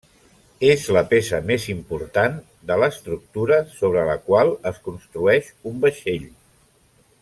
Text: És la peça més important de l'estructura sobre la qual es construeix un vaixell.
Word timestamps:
És 0.69 0.85
la 0.95 1.03
peça 1.11 1.41
més 1.49 1.67
important 1.73 2.39
de 2.71 2.79
l'estructura 2.85 3.61
sobre 3.77 4.09
la 4.11 4.19
qual 4.31 4.53
es 4.73 4.83
construeix 4.89 5.57
un 5.73 5.81
vaixell. 5.87 6.29